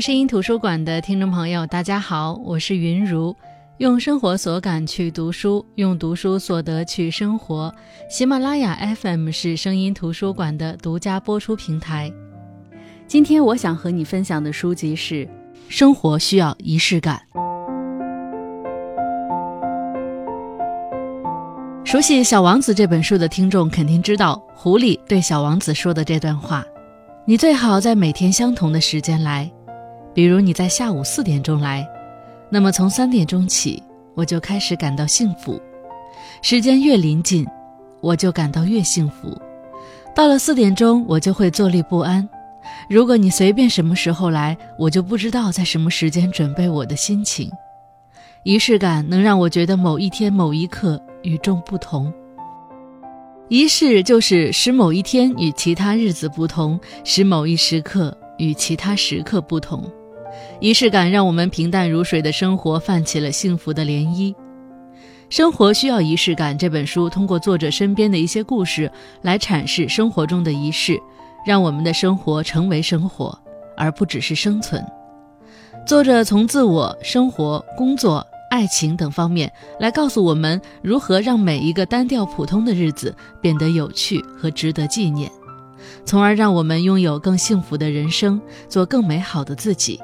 [0.00, 3.34] 声音图书馆的听众朋友，大家好，我是云如。
[3.78, 7.74] 用生活所感去读书，用读书所得去生活。
[8.08, 12.12] 喜马拉雅 FM 是声音图书馆的独家播出平台。
[13.06, 15.24] 今天我想和你分享的书籍是
[15.68, 17.20] 《生活需要仪式感》。
[21.84, 26.64] 熟悉《小王子》这本书的听众肯定知道，狐狸对小王子说的这段话
[27.24, 29.50] ：“你最好在每天相同的时间来，
[30.16, 31.86] 比如你在下午四点钟来。”
[32.48, 33.82] 那么从三点钟起，
[34.14, 35.60] 我就开始感到幸福。
[36.40, 37.46] 时间越临近，
[38.00, 39.36] 我就感到越幸福。
[40.14, 42.26] 到了四点钟，我就会坐立不安。
[42.88, 47.50] 如果你随便什么时候来，我就不知道在什么时间准备我的心情。
[48.44, 52.10] 仪式感能让我觉得某一天某一刻与众不同。
[53.48, 59.84] 仪式就是使某一天与其他日子不同，使某一时刻与其他时刻不同。
[60.60, 64.34] 仪式感让我们平淡如水的生活泛起了幸福的涟漪。
[65.28, 66.56] 生活需要仪式感。
[66.56, 68.90] 这本书通过作者身边的一些故事
[69.22, 70.96] 来阐释生活中的仪式，
[71.44, 73.36] 让我们的生活成为生活，
[73.76, 74.84] 而不只是生存。
[75.84, 85.30] 作者从自我、生活、工作、爱情等方面来告诉我们如何让每一个单调普通的日子变得有趣和值得纪念，
[86.04, 90.00] 从而让我们拥有更幸福的人生，做更美好的自己。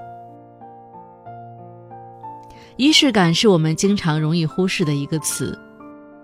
[2.77, 5.59] 仪式感是我们经常容易忽视的一个词，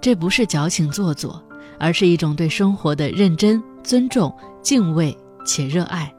[0.01, 1.43] 这不是矫情做作，
[1.79, 6.13] 而是一种对生活的认真、尊重、敬畏且热爱。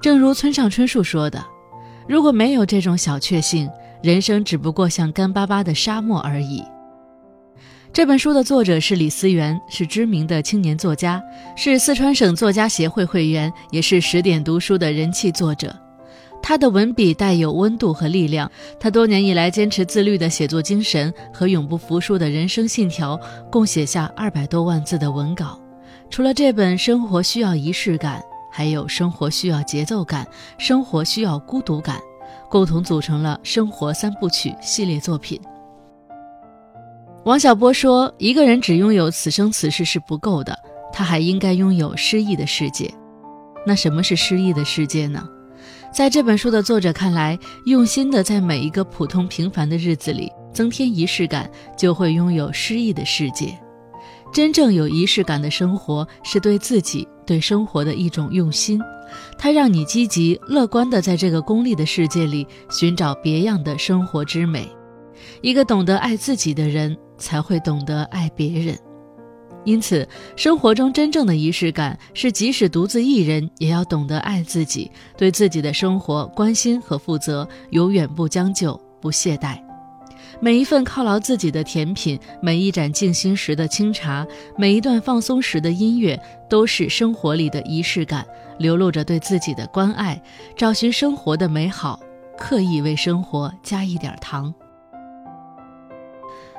[0.00, 1.44] 正如村上春树说的
[2.06, 3.68] ：“如果没有这种小确幸，
[4.02, 6.62] 人生只不过像干巴巴的沙漠而已。”
[7.94, 11.22] 这本书的作者是李思源，是知名的青年作家，
[11.56, 15.74] 是四川省作家协会会员，也是十点读书的人气作者。
[16.48, 18.48] 他的文笔带有温度和力量，
[18.78, 23.18] 他多年以来坚持自律的写作精神和永不服输的人生信条，
[23.50, 25.58] 共写下二百多万字的文稿。
[26.08, 30.24] 除了这本《生活需要仪式感》，还有《生活需要节奏感》
[30.56, 31.98] 《生活需要孤独感》，
[32.48, 35.40] 共同组成了《生活三部曲》系列作品。
[37.24, 40.56] 王小波说：“一个人只拥有此生此世是不够的，
[40.92, 42.88] 他还应该拥有诗意的世界。
[43.66, 45.28] 那什么是诗意的世界呢？”
[45.96, 53.58] 在这本书的作者看来，用心的在每一个普通平凡的日子里增添仪式感，就会拥有诗意的世界。
[54.30, 58.78] 真正有仪式感的生活，是对自己、对生活的一种用心。
[59.38, 64.68] 它让你积极乐观的在这个功利的世界里寻找别样的生活之美。
[65.40, 68.78] 一个懂得爱自己的人，才会懂得爱别人。
[69.66, 79.58] 因此，生活中真正的仪式感是，即使独自一人，也要懂得爱自己，对自己的生活关心和负责，永远不将就不懈怠。
[80.38, 84.24] 每一份犒劳自己的甜品，每一盏静心时的清茶，
[84.56, 88.24] 每一段放松时的音乐，都是生活里的仪式感，
[88.58, 90.22] 流露着对自己的关爱，
[90.56, 91.98] 找寻生活的美好，
[92.38, 94.54] 刻意为生活加一点糖。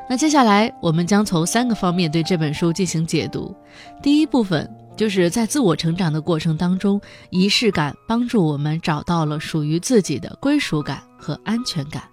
[0.10, 3.54] 那接下来，我们将从三个方面对这本书进行解读。
[4.02, 12.04] 第一部分就是在自我成长的过程当中，仪式感帮助我们找到了属于自己的归属感和安全感。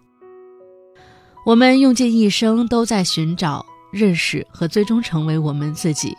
[1.47, 6.17] 我们用尽一生都在寻找、认识和最终成为我们自己，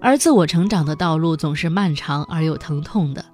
[0.00, 3.24] 而自我成长的道路总是漫长而又疼痛的。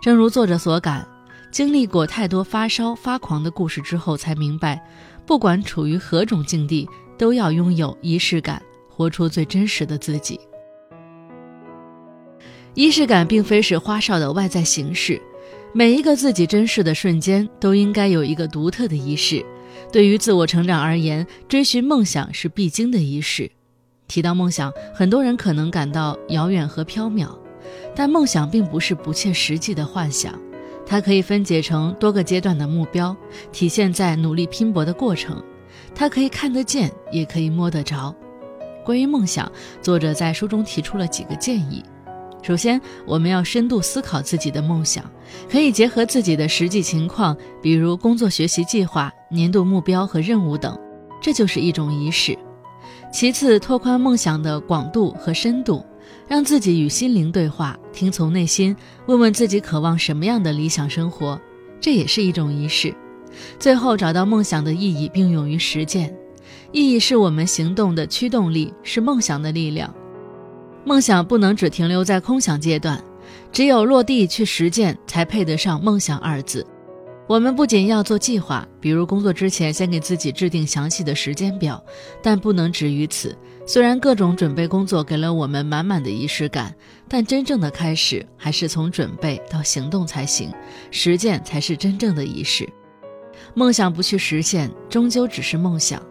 [0.00, 1.06] 正如作者所感，
[1.50, 4.80] 经历过太多发烧发狂的故事之后，才明白。
[5.30, 10.40] 不管处于何种境地，都要拥有仪式感，活出最真实的自己。
[12.74, 15.22] 仪式感并非是花哨的外在形式，
[15.72, 19.46] 每一个自己珍视的瞬间都应该有一个独特的仪式。
[19.92, 23.48] 对于自我成长而言，追寻梦想是必经的仪式。
[24.08, 27.28] 提到梦想，很多人可能感到遥远和缥缈，
[27.94, 30.36] 但梦想并不是不切实际的幻想。
[30.90, 33.16] 它可以分解成多个阶段的目标，
[33.52, 35.40] 体现在努力拼搏的过程。
[35.94, 38.12] 它可以看得见，也可以摸得着。
[38.84, 39.50] 关于梦想，
[39.80, 41.80] 作者在书中提出了几个建议。
[42.42, 45.08] 首先，我们要深度思考自己的梦想，
[45.48, 50.76] 可以结合自己的实际情况，比如工作、学习计划、年度目标和任务等，
[51.22, 52.36] 这就是一种仪式。
[53.12, 55.86] 其次，拓宽梦想的广度和深度。
[56.30, 58.74] 让自己与心灵对话，听从内心，
[59.06, 61.36] 问问自己渴望什么样的理想生活，
[61.80, 62.94] 这也是一种仪式。
[63.58, 66.16] 最后找到梦想的意义，并勇于实践。
[66.70, 69.92] 意义是我们行动的驱动力，是梦想的力量。
[70.84, 73.02] 梦想不能只停留在空想阶段，
[73.50, 76.64] 只有落地去实践，才配得上梦想二字。
[77.30, 81.80] 我们不仅要做计划，比如工作之前先给自己制定详细的时间表，
[82.20, 83.38] 但不能止于此。
[83.64, 86.74] 虽然各种准备工作给了我们满满的仪式感，
[87.06, 90.52] 但真正的开始还是从准备到行动才行，
[90.90, 92.68] 实践才是真正的仪式。
[93.54, 96.02] 梦想不去实现，终究只是梦想。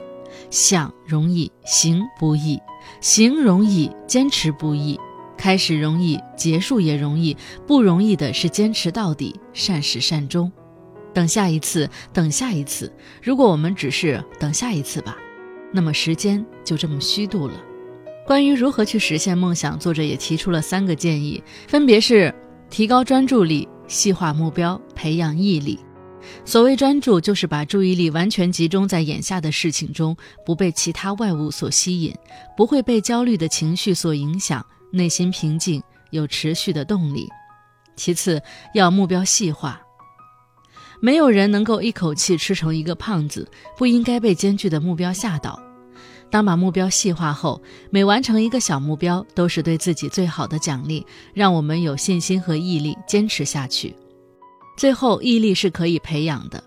[0.49, 2.57] 想容易，行不易；
[3.01, 4.97] 行容易，坚持不易。
[5.37, 7.35] 开始容易，结束也容易，
[7.67, 10.49] 不容易的是坚持到底，善始善终。
[11.19, 12.89] 等下一次，等下一次。
[13.21, 15.17] 如果我们只是等下一次吧，
[15.73, 17.55] 那么时间就这么虚度了。
[18.25, 22.33] 关于如何去实现梦想，作者也提出了三个建议，分别是
[22.69, 25.77] 提高专注力、细化目标、培养毅力。
[26.45, 30.15] 所谓专注，就是把注意力完全集中在眼下的事情中，
[30.45, 32.15] 不被其他外物所吸引，
[32.55, 37.27] 不会被焦虑的情绪所影响，内心平静，有持续的动力。
[37.97, 38.41] 其次，
[38.73, 39.81] 要目标细化。
[40.99, 43.47] 没有人能够一口气吃成一个胖子，
[43.77, 45.59] 不应该被艰巨的目标吓倒。
[46.29, 53.95] 当把目标细化后，每完成一个小目标，都是对自己最好的奖励，让我们有信心和毅力坚持下去。
[54.77, 56.63] 最后，毅力是可以培养的，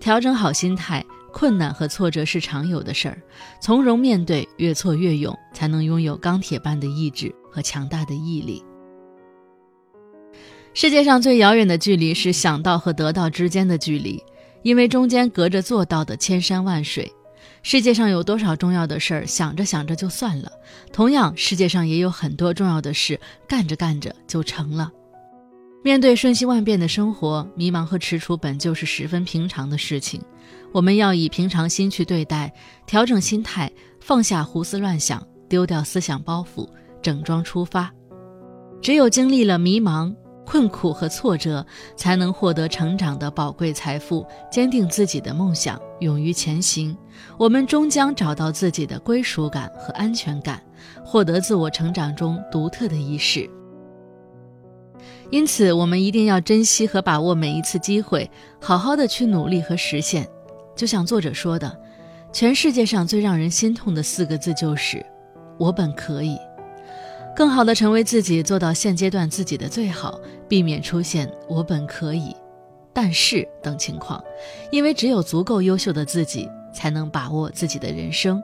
[0.00, 3.20] 调整好心态，困难和挫折是常有的事儿，
[3.60, 8.64] 从容面对，越挫越勇，才能拥有钢铁般的意志和强大的毅力。
[10.74, 14.22] 世界上最遥远的距离是想到和得到之间的距离，
[14.62, 17.12] 因为中间隔着做到的千山万水。
[17.62, 20.50] 世界上有多少重要的事儿，想着想着就算了；
[20.92, 24.90] 同样，世界上也有很多重要的事，干着干着就成了。
[25.84, 30.20] 面对瞬息万变的生活，迷茫和踟蹰本就是十分平常的事情。
[30.72, 32.52] 我们要以平常心去对待，
[32.86, 33.70] 调整心态，
[34.00, 36.66] 放下胡思乱想，丢掉思想包袱，
[37.02, 37.92] 整装出发。
[38.80, 40.12] 只有经历了迷茫。
[40.44, 41.64] 困苦和挫折，
[41.96, 46.96] 才能获得成长的宝贵财富，坚定自己的梦想，勇于前行。
[47.38, 50.62] 我们终将找到自己的归属感和安全感，
[51.04, 53.48] 获得自我成长中独特的仪式。
[55.30, 58.30] 因此，我们一定要珍惜和把握每一次机会，
[58.60, 60.28] 好好的去努力和实现。
[60.76, 61.74] 就像作者说的，
[62.32, 65.04] 全世界上最让人心痛的四个字就是
[65.58, 66.36] “我本可以”。
[67.34, 72.36] 更好的成为自己，做到现阶段自己的最好，避免出现“我本可以，
[72.92, 74.22] 但是”等情况，
[74.70, 78.42] 因为只有足够优秀的自己，才能把握自己的人生。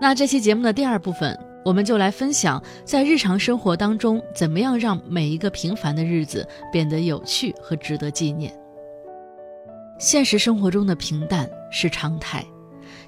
[0.00, 8.56] 那这期节目的第二部分，我们就来分享在日常生活当中，怎么样让每一个平凡的日子变得有趣和值得纪念。
[9.98, 12.44] 现实生活中的平淡是常态。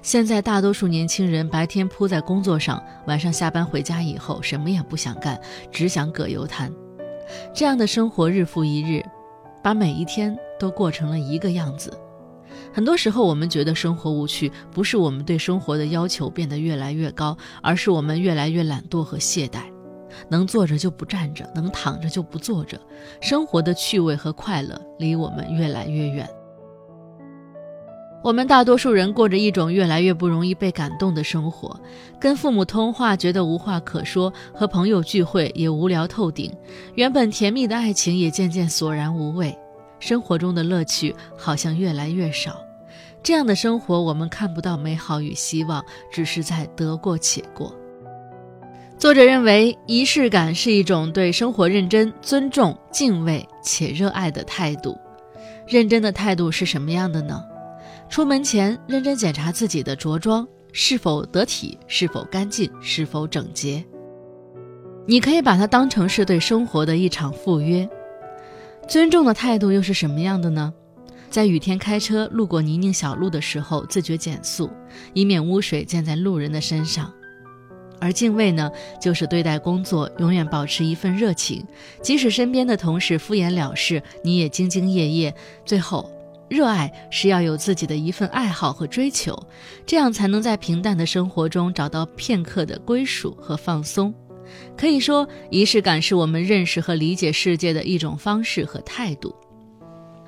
[0.01, 5.39] 现在大多数年轻人白天扑在工作上，晚上下班回家以后什么也不想干，
[5.71, 6.71] 只想葛优瘫。
[7.53, 9.03] 这样的生活日复一日，
[9.61, 11.91] 把每一天都过成了一个样子。
[12.73, 19.63] 很多时候，我们觉得生活无趣，不是我们对生活的要求变得越来越高，而是我们越来越懒惰和懈怠，
[20.29, 22.79] 能坐着就不站着，能躺着就不坐着，
[23.19, 26.27] 生活的趣味和快乐离我们越来越远。
[28.23, 31.79] 我们大多数人过着一种越来越不容易被感动的生活，
[32.19, 36.51] 跟父母通话觉得无话可说，和朋友聚会也无聊透顶，
[36.95, 39.57] 原本甜蜜的爱情也渐渐索然无味，
[39.99, 42.59] 生活中的乐趣好像越来越少。
[43.23, 47.73] 这样的生活，我们看不到美好与希望，只是在得过且过。
[48.97, 54.97] 作者认为，仪式感是一种对生活认真、尊重、敬畏且热爱的态度。
[55.67, 57.43] 认真的态度是什么样的呢？
[58.09, 63.83] 出门前认真检查自己的着装是否得体、是否干净、是否整洁。
[65.05, 67.87] 你可以把它当成是对生活的一场赴约。
[68.87, 70.73] 尊重的态度又是什么样的呢？
[71.29, 74.69] 在雨天开车路过泥泞小路的时候，自觉减速，
[75.13, 77.13] 以免污水溅在路人的身上。
[77.99, 78.71] 而敬畏呢，
[79.01, 81.65] 就是对待工作永远保持一份热情，
[82.01, 85.33] 即使身边的同事敷衍了事，你也兢兢业业。
[85.65, 86.09] 最后。
[86.49, 89.37] 热爱是要有自己的一份爱好和追求，
[89.85, 94.13] 这样才能在平淡的生活中找到片刻的归属和放松。
[94.77, 99.35] 可以说，仪式感是我们认识和理解世界的一种方式和态度。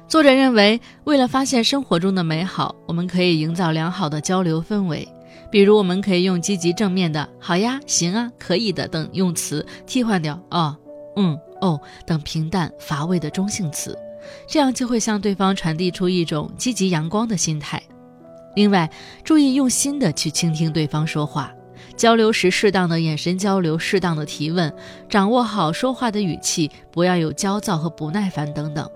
[0.09, 5.07] 作者认为，为了发现生活中的美好，我们可以营造良好的交流氛围。
[5.51, 10.75] 比如，我们可以用积极正面的“好呀”“行啊”“可以的”等用词，替换掉“哦
[11.15, 13.97] ”“嗯”“哦”等平淡乏味的中性词。
[14.47, 17.81] 这样就会向对方传递出一种积极阳光的心态。
[18.55, 18.89] 另外，
[19.23, 21.53] 注意用心的去倾听对方说话，
[21.95, 24.73] 交流时适当的眼神交流，适当的提问，
[25.07, 28.89] 掌握好说话的语气，不要有焦躁和不耐烦等等。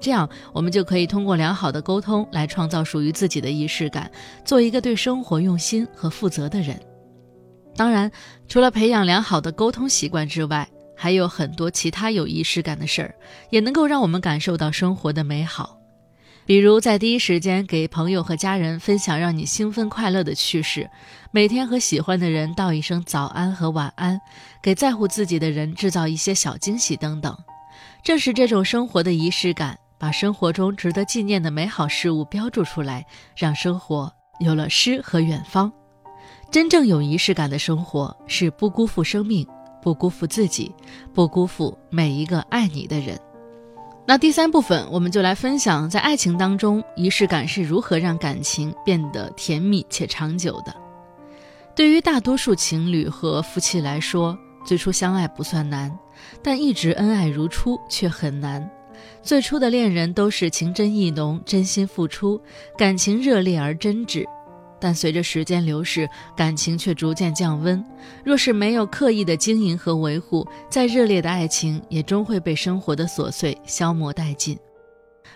[0.00, 4.10] 这样，我们就可以通过良好的沟通来创造属于自己的仪式感，
[4.44, 6.80] 做一个对生活用心和负责的人。
[7.76, 8.10] 当然，
[8.48, 13.14] 除了培养良好的沟通习惯之外，还有很多其他有仪式感的事儿，
[13.50, 15.78] 也能够让我们感受到生活的美好。
[16.46, 20.88] 比如，在第一时间给朋友和家人分享让你兴奋快乐的趣事，
[21.30, 24.20] 每天和喜欢的人道一声早安和晚安，
[24.62, 27.36] 给在乎自己的人制造一些小惊喜等等。
[28.02, 29.78] 正是这种生活的仪式感。
[29.98, 35.72] 把生活中值得纪念的美好事物标注出来，让生活有了诗和远方。
[36.50, 39.46] 真正有仪式感的生活，是不辜负生命，
[39.86, 40.74] 不辜负自己，
[41.14, 43.16] 不辜负每一个爱你的人。
[44.04, 50.74] 那第三部分，我们就来分享，在爱情当中，仪式感是如何让感情变得甜蜜且长久的。
[51.76, 55.96] 对于大多数情侣和夫妻来说，最初相爱不算难，
[56.42, 58.68] 但一直恩爱如初却很难。
[59.22, 62.40] 最初的恋人都是情真意浓、真心付出，
[62.76, 64.26] 感情热烈而真挚。
[64.78, 67.84] 但随着时间流逝，感情却逐渐降温。
[68.24, 74.58] 若是没有刻意的经营和维护，再热烈的爱情也终会被生活的琐碎消磨殆尽。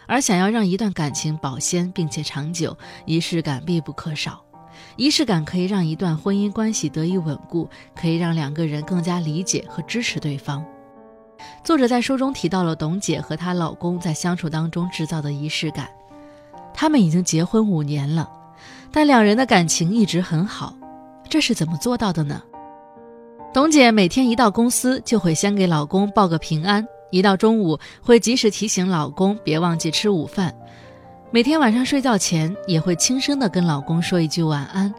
[0.07, 4.45] 而想要让一段感情保鲜并且长久，仪式感必不可少。
[4.97, 10.65] 仪式感可以让一段婚姻关系得以稳固，可以让两个人更加理解和支持对方。
[11.65, 15.89] 作者在书中提到了董姐和她老公在相处当中制造的仪式感。
[16.73, 18.31] 他们已经结婚五年了，
[18.93, 20.77] 但两人的感情一直很好，
[21.29, 22.43] 这是怎么做到的呢？
[23.53, 30.55] 董姐每天一到公司就会先给老公报个平安，一到中午会及时提醒老公别忘记吃午饭，
[31.31, 34.93] 每天晚上睡觉前也会轻声的跟老公说一句晚安。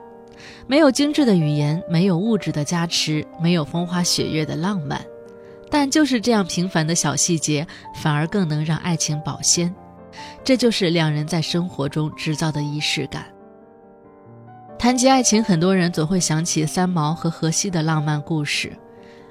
[0.68, 5.00] 没有精致的语言，没有物质的加持，没有风花雪月的浪漫。
[5.70, 9.74] 但就是这样平凡的小细节，反而更能让爱情保鲜。
[10.44, 13.26] 这就是两人在生活中制造的仪式感。
[14.82, 18.76] 谈及爱情，很多人总会想起三毛和荷西的浪漫故事。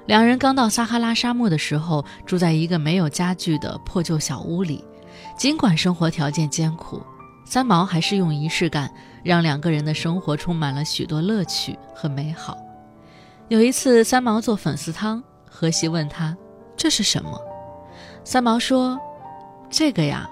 [0.05, 4.81] 两人刚到撒哈拉沙漠的时候，住在一个没有家具的破旧小屋里。
[5.37, 7.01] 尽管生活条件艰苦，
[7.43, 8.89] 三毛还是用仪式感
[9.23, 12.57] 让两个人的生活充满了许多乐趣和美好。
[13.49, 15.21] 有一次，三毛做粉丝汤。
[15.49, 16.33] 荷西问他
[16.77, 17.37] ：“这是什么？”
[18.23, 18.97] 三毛说
[19.69, 20.29] ：“这个呀，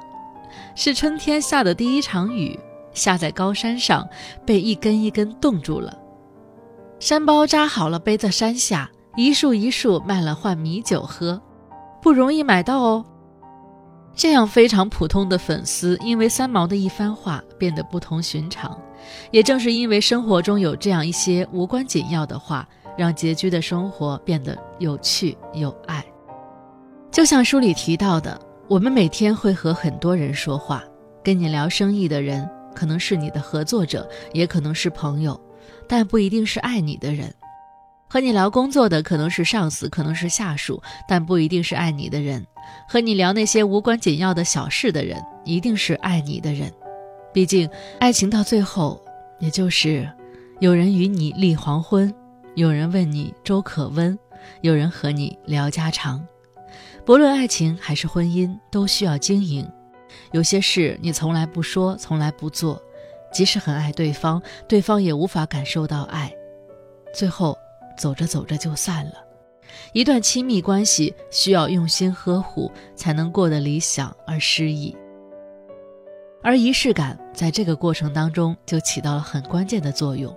[0.76, 2.58] 是春天下的第一场雨，
[3.00, 4.08] 下在高山上，
[4.46, 5.98] 被一根一根冻住了。
[7.00, 11.42] 山包扎好了，背在山下，一束一束卖了换米酒喝，
[12.02, 13.06] 不容易买到哦。”
[14.14, 18.78] 这样非常普通的粉丝，因为三毛的一番话变得不同寻常。
[19.32, 22.68] 也正是因为生活中有这样一些无关紧要的话。
[22.98, 26.04] 让拮据的生活变得有趣有爱，
[27.10, 28.38] 就像书里提到的，
[28.68, 30.84] 我们每天会和很多人说话，
[31.24, 32.46] 跟你聊生意的人
[32.80, 35.38] 可能是你的合作者，也可能是朋友，
[35.86, 37.30] 但不一定是爱你的人；
[38.08, 42.42] 和你聊工作的可能是上司，可能是下属，但不一定是爱你的人；
[42.88, 46.72] 和你聊那些无关紧要的小事的人，一定是爱你的人。
[47.34, 47.70] 毕竟，
[48.00, 49.04] 爱情到最后，
[49.40, 50.10] 也就是
[50.62, 52.14] 有人与你立黄昏。
[52.56, 54.18] 有人问你粥可温，
[54.62, 56.26] 有人和你聊家常。
[57.06, 59.70] 不论爱情还是婚姻，都需要经营。
[60.32, 62.82] 有些事你从来不说，从来不做，
[63.32, 66.34] 即使很爱对方，对方也无法感受到爱。
[67.14, 67.58] 最后
[67.98, 69.14] 走着走着就散了。
[69.94, 74.96] 一段亲密关系需要用心呵护，才能过得理想而诗意。
[76.42, 80.36] 而仪式感在这个过程当中就起到了很关键的作用。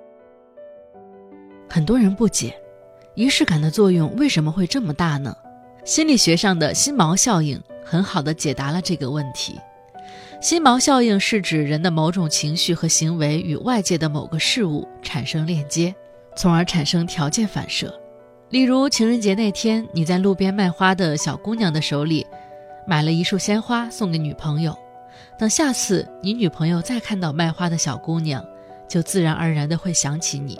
[1.69, 2.55] 很多人不解，
[3.15, 5.35] 仪式感的作用为什么会这么大呢？
[5.85, 9.59] 心理学上的心锚效应很好的解答了这个问题。
[10.41, 15.95] 心锚效应是指人的某种情绪和行为与外界的某个事物产生链接，
[16.35, 17.95] 从而产生条件反射。
[18.51, 22.27] 例如，情人节那天，你在路边卖花的小姑娘的手里
[22.87, 24.77] 买了一束鲜花送给女朋友，
[25.39, 28.45] 等下次你女朋友再看到卖花的小姑娘，
[28.89, 30.59] 就自然而然的会想起你。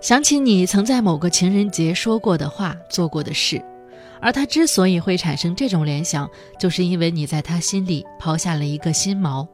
[0.00, 3.62] 想起你曾在某个情人节说过的话、做过的事，
[4.20, 9.46] 而他之所以会产生这种联想，就是因为你在他心里抛下了一个心锚，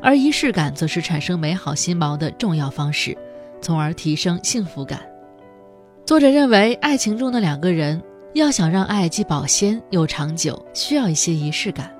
[0.00, 3.16] 而仪式感则是产生美好心锚的重要方式，
[3.60, 5.00] 从而提升幸福感。
[6.04, 8.00] 作者认为，爱情中的两个人
[8.34, 11.92] 要想让爱既保鲜又长久，需要一些仪式感。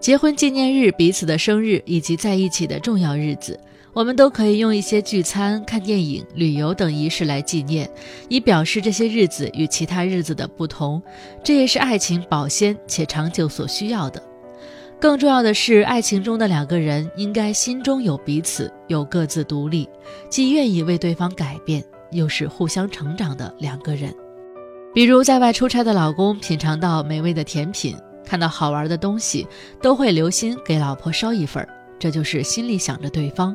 [0.00, 3.58] 结婚纪念日、彼此的生日以及在一起的重要日子。
[3.92, 7.90] 我们都可以用一些聚餐、看电影、旅游等仪式来纪念，
[8.28, 11.02] 以表示这些日子与其他日子的不同。
[11.42, 14.22] 这也是爱情保鲜且长久所需要的。
[15.00, 19.88] 更重要的是，爱情中的两个人应该心中有彼此，有各自独立，
[20.28, 24.12] 既愿意为对方改变，又是互相成长的两个人。
[24.92, 29.46] 比如在外出差的老公，品尝到美味的甜品，看到好玩的东西，
[29.80, 31.64] 都会留心给老婆捎一份，
[31.98, 33.54] 这就是心里想着对方。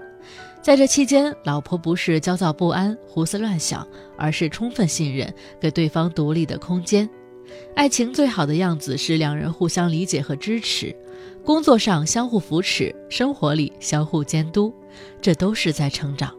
[0.63, 7.07] 在这期间，老婆不是焦躁不安、胡思乱想，而是充分信任，给对方独立的空间。
[7.75, 10.95] 爱情最好的样子是两人互相理解和支持，
[11.43, 14.73] 工作上相互扶持，生活里相互监督，
[15.21, 16.33] 这都是在成长。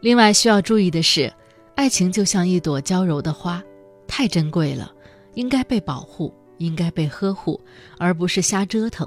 [0.00, 1.32] 另外需要注意的是，
[1.74, 3.60] 爱情就像一朵娇柔的花，
[4.06, 4.94] 太珍贵了，
[5.34, 7.60] 应该被保护，应该被呵护，
[7.98, 9.04] 而不是瞎折腾。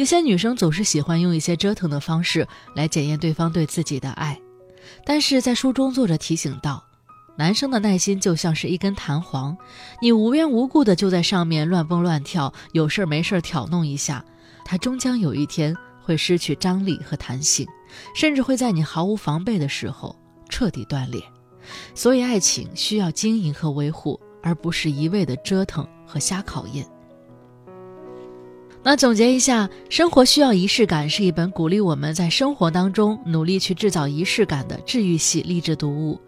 [0.00, 4.40] 有些女生总是喜欢用一些折腾的方式来检验对方对自己的爱，
[5.04, 6.82] 但是在书中作者提醒到。
[7.36, 9.54] 男生的耐心就像是一根弹簧，
[10.00, 14.24] 你无缘无故的就在上面乱蹦乱跳，有事儿没事儿挑弄一下，
[14.64, 17.68] 他终将有一天会失去张力和弹性，
[18.14, 20.16] 甚至会在你毫无防备的时候
[20.48, 21.22] 彻底断裂。
[21.94, 26.86] 所以，爱情需要经营和维护，而不是一味的折腾和瞎考验。
[28.82, 36.18] 那总结一下，《生活需要仪式感》是一本鼓励我们在生活当中努力去制造仪式感的治愈系励志读物。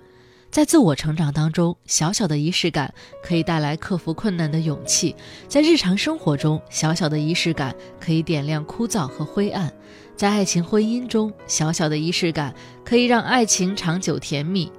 [0.50, 2.92] 在自我成长当中，小小的仪式感
[3.24, 5.14] 可以带来克服困难的勇气；
[5.48, 9.70] 在日常生活中，小小的仪式感可以点亮枯燥和灰暗；
[10.14, 12.54] 在爱情婚姻中，小小的仪式感
[12.84, 14.70] 可以让爱情长久甜蜜。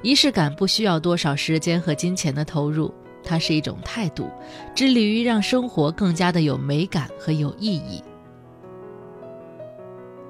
[0.00, 2.94] 仪式感不需要多少时间和金钱的投入，
[3.26, 4.30] 它是一种态度，
[4.74, 8.02] 致力于让生活更加的有美感和有意义。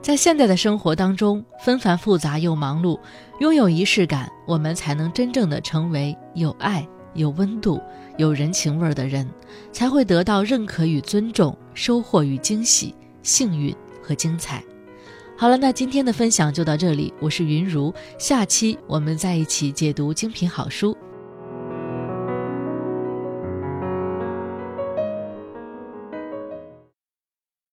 [0.01, 2.99] 在现代的生活当中，纷繁复杂又忙碌，
[3.41, 7.83] 拥有仪式感，我们才能真正的成为有爱、有温度、
[8.17, 9.29] 有人情味的人，
[9.73, 14.63] 才会得到认可与尊重，收获与惊喜、幸运和精彩。
[15.37, 20.97] 好了，那今天的分享就到这里，我是云如，下期我们再一起解读精品好书，